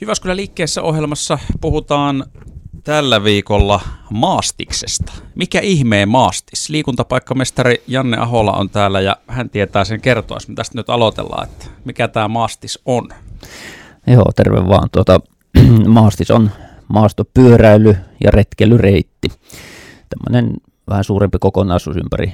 [0.00, 2.24] Jyväskylän liikkeessä ohjelmassa puhutaan
[2.84, 5.12] tällä viikolla maastiksesta.
[5.34, 6.68] Mikä ihmeen maastis?
[6.68, 11.66] Liikuntapaikkamestari Janne Ahola on täällä ja hän tietää sen kertoa, me tästä nyt aloitellaan, että
[11.84, 13.08] mikä tämä maastis on.
[14.06, 14.88] Joo, terve vaan.
[14.92, 15.20] Tuota,
[15.86, 16.50] maastis on
[16.88, 19.28] maastopyöräily ja retkeilyreitti.
[20.08, 20.54] Tämmöinen
[20.88, 22.32] vähän suurempi kokonaisuus ympäri,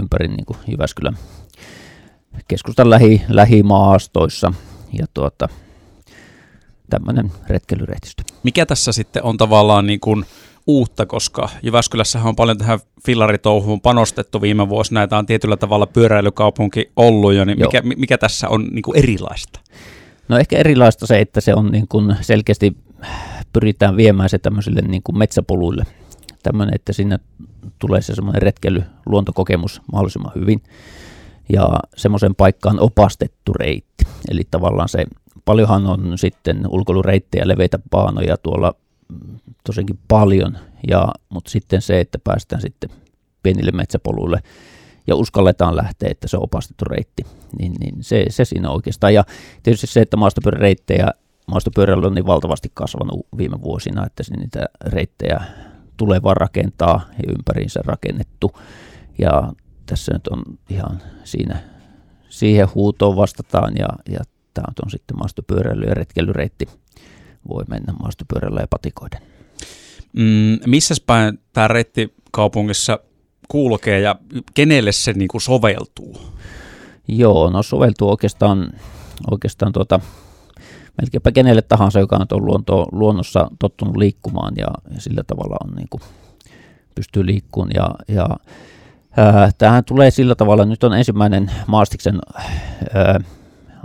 [0.00, 1.18] ympäri niin kuin Jyväskylän
[2.48, 4.52] keskustan lähi, lähimaastoissa.
[4.92, 5.48] Ja tuota,
[6.90, 8.22] tämmöinen retkeilyreitistö.
[8.42, 10.24] Mikä tässä sitten on tavallaan niin kuin
[10.66, 15.86] uutta, koska Jyväskylässähän on paljon tähän fillaritouhuun panostettu viime vuosina, ja tämä on tietyllä tavalla
[15.86, 19.60] pyöräilykaupunki ollut jo, niin mikä, mikä tässä on niin kuin erilaista?
[20.28, 22.76] No ehkä erilaista se, että se on niin kuin selkeästi
[23.52, 25.84] pyritään viemään se tämmöisille niin kuin metsäpoluille.
[26.42, 27.18] Tämmöinen, että sinne
[27.78, 30.62] tulee se semmoinen retkeily, luontokokemus mahdollisimman hyvin.
[31.52, 34.04] Ja semmoisen paikkaan opastettu reitti.
[34.30, 35.04] Eli tavallaan se
[35.44, 38.74] paljonhan on sitten ulkoilureittejä, leveitä paanoja tuolla
[39.08, 42.90] mm, tosinkin paljon, ja, mutta sitten se, että päästään sitten
[43.42, 44.40] pienille metsäpoluille
[45.06, 47.22] ja uskalletaan lähteä, että se on opastettu reitti,
[47.58, 49.14] niin, niin se, se siinä oikeastaan.
[49.14, 49.24] Ja
[49.62, 51.08] tietysti se, että maastopyöräreittejä,
[51.46, 55.40] maastopyörällä on niin valtavasti kasvanut viime vuosina, että niitä reittejä
[55.96, 58.52] tulee vaan rakentaa ja ympäriinsä rakennettu.
[59.18, 59.52] Ja
[59.86, 61.58] tässä nyt on ihan siinä,
[62.28, 64.20] siihen huutoon vastataan ja, ja
[64.54, 66.68] tämä on sitten maastopyöräily- ja retkeilyreitti.
[67.48, 69.20] Voi mennä maastopyörällä ja patikoiden.
[70.12, 72.98] Mm, missä päin tämä reitti kaupungissa
[73.48, 74.16] kulkee ja
[74.54, 76.16] kenelle se niin kuin soveltuu?
[77.08, 78.72] Joo, no soveltuu oikeastaan,
[79.30, 80.00] oikeastaan tuota,
[81.02, 85.88] melkeinpä kenelle tahansa, joka on luonto, luonnossa tottunut liikkumaan ja, ja sillä tavalla on niin
[85.90, 86.02] kuin,
[86.94, 87.70] pystyy liikkumaan.
[87.74, 88.28] Ja, ja
[89.16, 92.18] ää, tämähän tulee sillä tavalla, nyt on ensimmäinen Maastiksen
[92.94, 93.20] ää,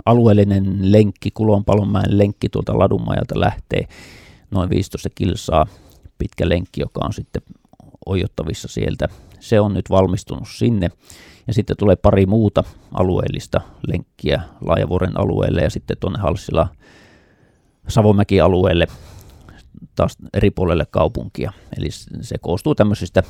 [0.04, 3.88] alueellinen lenkki, Kulonpalonmäen lenkki tuolta Ladunmajalta lähtee
[4.50, 5.66] noin 15 kilsaa
[6.18, 7.42] pitkä lenkki, joka on sitten
[8.06, 9.08] ojottavissa sieltä.
[9.40, 10.90] Se on nyt valmistunut sinne.
[11.46, 16.68] Ja sitten tulee pari muuta alueellista lenkkiä Laajavuoren alueelle ja sitten tuonne Halsila
[17.88, 18.86] Savomäki-alueelle
[19.96, 21.52] taas eri puolelle kaupunkia.
[21.78, 21.88] Eli
[22.20, 23.22] se koostuu tämmöisistä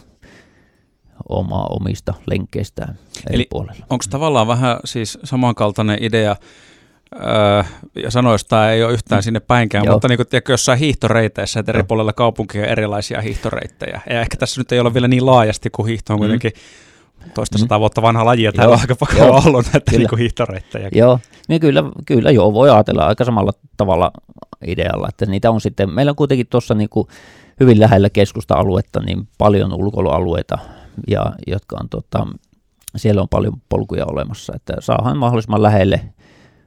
[1.30, 3.86] omaa omista lenkkeistään eri Eli puolella.
[3.91, 6.36] Onko tavallaan vähän siis samankaltainen idea,
[7.14, 7.62] öö,
[8.02, 9.22] ja sanoista ei ole yhtään mm.
[9.22, 9.94] sinne päinkään, Joo.
[9.94, 14.00] mutta niin kuin, tiedätkö, jossain hiihtoreiteissä, että eri puolella kaupunkia on erilaisia hiihtoreittejä.
[14.10, 16.20] Ja ehkä tässä nyt ei ole vielä niin laajasti, kuin hiihto on mm.
[16.20, 16.52] kuitenkin
[17.34, 17.60] toista mm.
[17.60, 20.88] sata vuotta vanha laji, ja täällä on aika paljon ollut näitä niin hiihtoreittejä.
[20.92, 21.18] Joo,
[21.48, 24.10] niin kyllä, kyllä joo, voi ajatella aika samalla tavalla
[24.66, 27.08] idealla, että niitä on sitten, meillä on kuitenkin tuossa niin kuin
[27.60, 30.58] hyvin lähellä keskusta-aluetta niin paljon ulkoilualueita,
[31.08, 32.26] ja, jotka on tota,
[32.96, 36.00] siellä on paljon polkuja olemassa, että saadaan mahdollisimman lähelle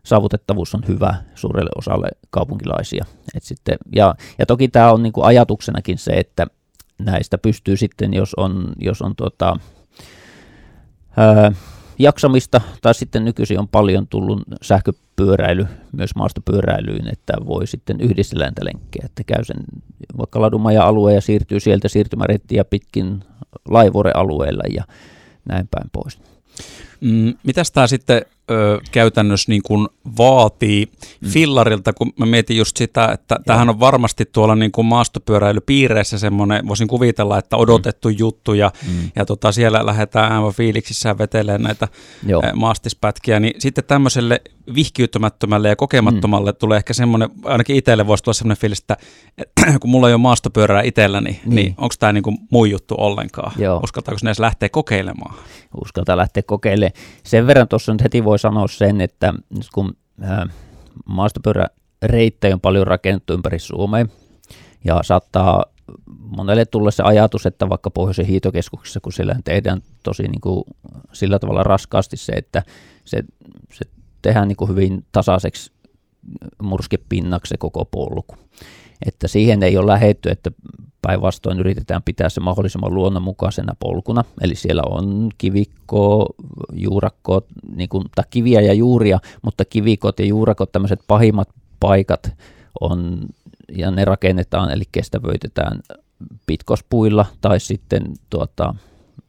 [0.04, 3.06] saavutettavuus on hyvä suurelle osalle kaupunkilaisia.
[3.36, 6.48] Et sitten, ja, ja toki tämä on niinku ajatuksenakin se, että
[6.98, 9.58] näistä pystyy sitten, jos on, jos on tota,
[12.00, 18.66] jaksamista, tai sitten nykyisin on paljon tullut sähköpyöräily myös maastopyöräilyyn, että voi sitten yhdistellä näitä
[18.66, 19.58] lenkkejä, että käy sen
[20.18, 23.24] vaikka Ladumaja-alue ja siirtyy sieltä siirtymärettiä pitkin
[23.70, 24.84] Laivuore-alueella ja
[25.46, 26.20] näin päin pois.
[27.04, 28.22] Mm, mitäs tämä sitten
[28.52, 29.88] ö, käytännössä niin kuin
[30.18, 30.92] vaatii
[31.22, 31.30] mm.
[31.30, 33.44] fillarilta, kun mä mietin just sitä, että Joo.
[33.46, 38.16] tämähän on varmasti tuolla niin kuin maastopyöräilypiireissä semmoinen, voisin kuvitella, että odotettu mm.
[38.18, 39.12] juttu ja, mm.
[39.16, 41.88] ja tota, siellä lähdetään aivan fiiliksissä vetelemään näitä
[42.28, 42.42] Joo.
[42.56, 44.42] maastispätkiä, niin sitten tämmöiselle
[44.76, 46.58] vihkiytymättömälle ja kokemattomalle mm.
[46.58, 48.98] tulee ehkä semmoinen, ainakin itselle voisi tulla semmoinen fiilis, että
[49.82, 53.52] kun mulla ei ole maastopyörää itselläni, niin, niin onko tämä niin kuin muu juttu ollenkaan?
[53.58, 53.80] Joo.
[53.84, 55.36] Uskaltaako sinne edes lähteä kokeilemaan?
[55.82, 56.93] Uskaltaa lähteä kokeilemaan.
[57.24, 59.34] Sen verran tuossa nyt heti voi sanoa sen, että
[59.74, 59.98] kun
[61.06, 64.06] maastopyöräreittejä on paljon rakennettu ympäri Suomea,
[64.86, 65.66] ja saattaa
[66.20, 70.64] monelle tulla se ajatus, että vaikka Pohjoisen hiitokeskuksessa, kun siellä tehdään tosi niin kuin
[71.14, 72.64] sillä tavalla raskaasti se, että
[73.06, 73.24] se,
[73.74, 73.86] se
[74.22, 75.72] tehdään niin kuin hyvin tasaiseksi
[76.62, 78.36] murskepinnaksi se koko polku.
[79.06, 80.52] Että siihen ei ole lähetty, että
[81.04, 84.24] päinvastoin yritetään pitää se mahdollisimman luonnonmukaisena polkuna.
[84.42, 86.26] Eli siellä on kivikko,
[86.74, 87.42] juurakko,
[87.76, 92.32] niin kuin, tai kiviä ja juuria, mutta kivikot ja juurakot, tämmöiset pahimmat paikat
[92.82, 93.20] on,
[93.78, 95.80] ja ne rakennetaan, eli kestävöitetään
[96.46, 98.76] pitkospuilla tai sitten tuota,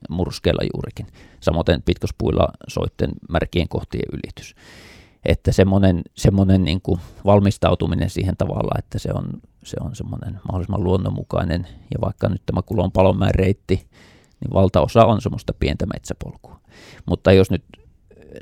[0.08, 1.06] murskeella juurikin.
[1.40, 4.54] Samoin pitkospuilla soitten märkien kohtien ylitys
[5.24, 9.24] että semmoinen, semmoinen niin kuin valmistautuminen siihen tavalla, että se on,
[9.64, 13.74] se on semmoinen mahdollisimman luonnonmukainen, ja vaikka nyt tämä Kulon palonmäen reitti,
[14.40, 16.60] niin valtaosa on semmoista pientä metsäpolkua.
[17.06, 17.64] Mutta jos nyt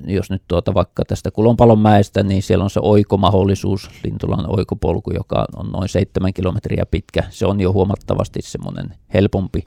[0.07, 5.45] jos nyt tuota vaikka tästä Kulonpalon mäestä, niin siellä on se oikomahdollisuus, Lintulan oikopolku, joka
[5.57, 7.23] on noin seitsemän kilometriä pitkä.
[7.31, 9.67] Se on jo huomattavasti semmoinen helpompi,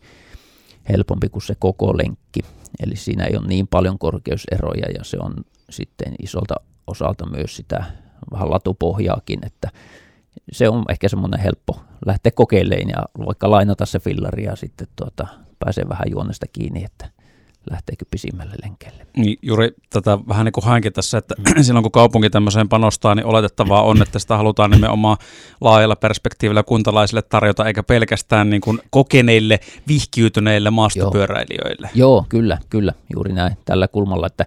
[0.90, 2.40] helpompi kuin se koko lenkki.
[2.80, 5.34] Eli siinä ei ole niin paljon korkeuseroja ja se on
[5.70, 6.56] sitten isolta
[6.88, 7.84] osalta myös sitä
[8.32, 9.70] vähän latupohjaakin, että
[10.52, 15.28] se on ehkä semmoinen helppo lähteä kokeilemaan ja vaikka lainata se fillari ja sitten tuota,
[15.60, 17.10] pääsee vähän juonesta kiinni, että
[17.72, 19.08] lähteekö pisimmälle lenkeille.
[19.18, 21.64] Niin juuri tätä vähän niin kuin hainkin tässä, että mm.
[21.64, 25.18] silloin kun kaupunki tämmöiseen panostaa, niin oletettavaa on, että sitä halutaan nimenomaan
[25.62, 31.90] laajalla perspektiivillä kuntalaisille tarjota, eikä pelkästään niin kuin kokeneille, vihkiytyneille maastopyöräilijöille.
[31.96, 32.06] Joo.
[32.06, 34.46] Joo, kyllä, kyllä, juuri näin tällä kulmalla, että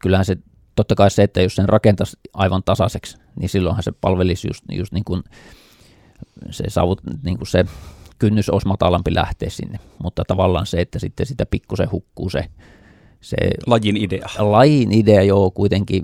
[0.00, 0.38] kyllähän se
[0.76, 4.92] totta kai se, että jos sen rakentaisi aivan tasaiseksi, niin silloinhan se palvelisi just, just
[4.92, 5.22] niin kuin
[6.50, 7.64] se, saavut, niin kuin se
[8.18, 12.44] kynnys olisi matalampi lähteä sinne, mutta tavallaan se, että sitten sitä pikkusen hukkuu se,
[13.20, 13.36] se
[13.66, 14.28] lajin idea.
[14.38, 16.02] Lajin idea, joo, kuitenkin.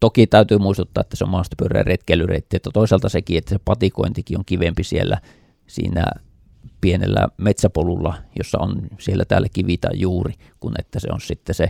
[0.00, 4.44] Toki täytyy muistuttaa, että se on maastopyöreä retkeilyreitti, että toisaalta sekin, että se patikointikin on
[4.44, 5.18] kivempi siellä
[5.66, 6.04] siinä
[6.80, 11.68] pienellä metsäpolulla, jossa on siellä täällä kivitä juuri, kun että se on sitten se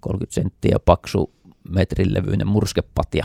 [0.00, 1.30] 30 senttiä paksu
[1.68, 3.24] metrin levyinen murskepatja.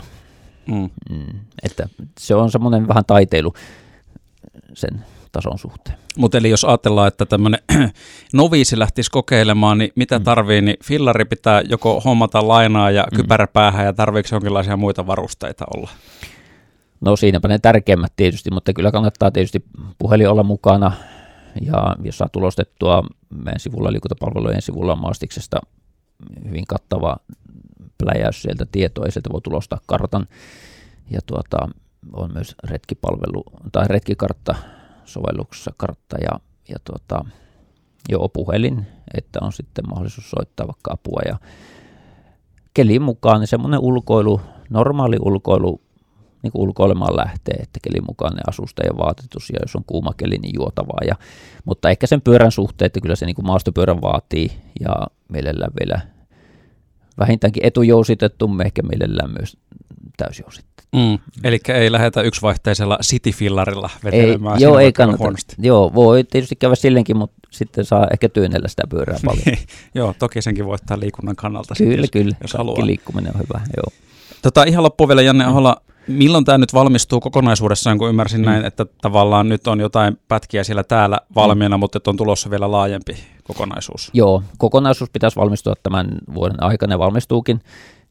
[0.66, 0.90] Mm.
[1.10, 1.88] Mm, että
[2.20, 3.54] se on semmoinen vähän taiteilu
[4.74, 5.98] sen tason suhteen.
[6.16, 7.60] Mutta eli jos ajatellaan, että tämmöinen
[8.32, 10.24] noviisi lähtisi kokeilemaan, niin mitä mm.
[10.24, 13.16] tarvii, niin fillari pitää joko hommata lainaa ja mm.
[13.16, 15.90] kypärä päähän ja tarviiko jonkinlaisia muita varusteita olla?
[17.00, 19.64] No siinäpä ne tärkeimmät tietysti, mutta kyllä kannattaa tietysti
[19.98, 20.92] puhelin olla mukana
[21.60, 23.02] ja jos saa tulostettua
[23.44, 25.60] meidän sivulla liikuntapalvelujen sivulla maastiksesta
[26.44, 27.16] hyvin kattava
[27.98, 30.26] pläjäys sieltä tietoa ja sieltä voi tulostaa kartan.
[31.10, 31.68] Ja tuota,
[32.12, 34.54] on myös retkipalvelu tai retkikartta
[35.04, 37.24] sovelluksessa kartta ja, ja tuota,
[38.08, 41.20] jo puhelin, että on sitten mahdollisuus soittaa vaikka apua.
[41.26, 41.38] Ja
[42.74, 44.40] kelin mukaan niin semmoinen ulkoilu,
[44.70, 45.80] normaali ulkoilu,
[46.42, 50.12] niin kuin ulkoilemaan lähtee, että kelin mukaan ne asuste ja vaatetus ja jos on kuuma
[50.16, 51.00] keli, niin juotavaa.
[51.06, 51.14] Ja,
[51.64, 54.94] mutta ehkä sen pyörän suhteen, että kyllä se niin kuin maastopyörän vaatii ja
[55.28, 56.00] mielellään vielä
[57.18, 59.56] vähintäänkin etujousitettu, ehkä mielellään myös
[60.16, 60.82] täysjousitettu.
[60.96, 61.18] Mm.
[61.44, 64.56] Eli ei lähetä yksivaihteisella cityfillarilla vetelemään.
[64.56, 65.18] Ei, joo, ei kannata.
[65.18, 65.56] Huonosti.
[65.58, 69.42] Joo, voi tietysti käydä sillenkin, mutta sitten saa ehkä työnnellä sitä pyörää paljon.
[69.46, 69.58] Niin.
[69.94, 71.74] joo, toki senkin voittaa liikunnan kannalta.
[71.78, 72.36] Kyllä, sitten, kyllä.
[72.42, 72.86] Jos haluaa.
[72.86, 73.92] liikkuminen on hyvä, joo.
[74.42, 78.44] Tota, ihan loppuun vielä Janne Ahola, milloin tämä nyt valmistuu kokonaisuudessaan, kun ymmärsin mm.
[78.44, 81.80] näin, että tavallaan nyt on jotain pätkiä siellä täällä valmiina, mm.
[81.80, 84.10] mutta että on tulossa vielä laajempi kokonaisuus?
[84.12, 87.60] Joo, kokonaisuus pitäisi valmistua tämän vuoden aikana ja valmistuukin.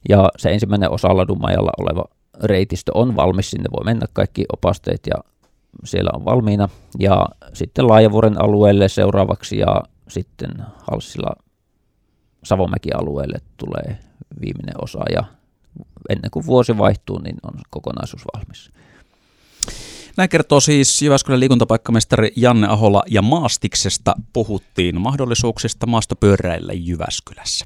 [0.10, 2.06] Ja se ensimmäinen osa Ladumajalla oleva
[2.44, 5.24] reitistö on valmis, sinne voi mennä kaikki opasteet ja
[5.84, 6.70] siellä on valmiina.
[7.00, 10.52] Ja sitten Laajavuoren alueelle seuraavaksi ja sitten
[10.92, 11.36] Halssilla
[12.44, 14.00] Savomäki-alueelle tulee
[14.42, 15.24] viimeinen osa ja
[16.10, 18.72] ennen kuin vuosi vaihtuu, niin on kokonaisuus valmis.
[20.18, 27.66] Näin kertoo siis Jyväskylän liikuntapaikkamestari Janne Ahola ja Maastiksesta puhuttiin mahdollisuuksista maastopyöräillä Jyväskylässä.